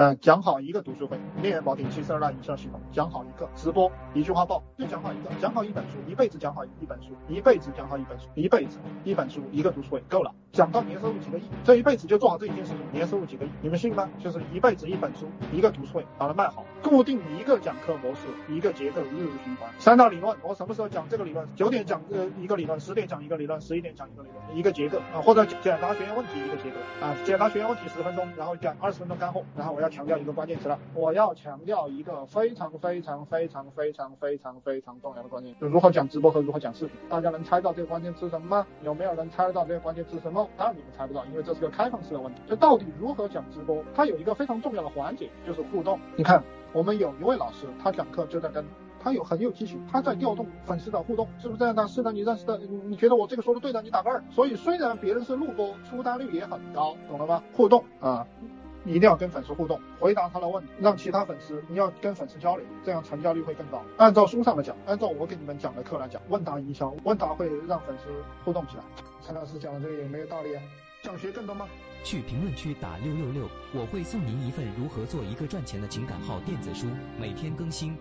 [0.00, 14.08] 呃，讲好一个读书会，恋人宝典七十二大营销系统，讲好一个直播，一句话爆，就讲好一个，讲好一本书，一辈子讲好一本书，一辈子讲好一本书，一辈子一本书一个读书会够了，讲到年收入几个亿，这一辈子就做好这一件事情，年收入几个亿，你们信吗？
[14.18, 21.46] 就是一辈子一本书，一个读书会，把它卖好，固定一个讲课模式，一个结构，日日循环，三大理论，我什么时候讲这个理论？
[21.54, 36.96] 九点讲呃一个理论，十点讲一个理论，十一点讲一个理论，一个结构啊，或者解答学员问题一个结构啊，解答学员问题十分钟，然后讲二十分钟干货，然后我要强调一个关键词了，我要强调一个非常非常非常非常非常非常重要的关键，就如何讲直播和如何讲视频。
[37.08, 38.66] 大家能猜到这个关键词什么吗？
[38.82, 40.39] 有没有人猜得到这个关键词什么？
[40.56, 42.40] 当然你们猜不到，因为这是个开放式的问题。
[42.48, 43.82] 这到底如何讲直播？
[43.94, 45.98] 它有一个非常重要的环节，就是互动。
[46.16, 48.64] 你看，我们有一位老师，他讲课就在跟。
[49.02, 51.88] 他有很有激情，他在调动粉丝的互动，是不是这样的？
[51.88, 54.22] 是的，你认识的，你觉得我这个说的对的，你打个二。
[54.28, 57.42] 所以虽然别人是录播，出单率也很高，懂了吗？
[57.54, 58.26] 互动啊。
[58.84, 63.80] 你一定要跟粉丝互动，回答他的问题，让其他粉丝，你要跟粉丝交流，这样成交率会更高。
[63.96, 68.04] 按照书上的讲，按照我给你们讲的课来讲，问答营销，问答会让粉丝
[68.44, 68.82] 互动起来。
[69.24, 70.62] 陈老师讲的这个有没有道理啊？
[71.02, 71.68] 想学更多吗？
[72.02, 76.86] 去评论区打六六六，我会送您一份如何做一个赚钱的情感号电子书，
[77.18, 77.96] 每天更新。